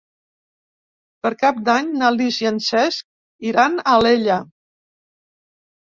Per 1.27 1.31
Cap 1.41 1.59
d'Any 1.67 1.91
na 2.01 2.09
Lis 2.17 2.41
i 2.45 2.49
en 2.53 2.57
Cesc 2.69 3.47
iran 3.53 3.77
a 3.79 3.85
Alella. 3.99 4.39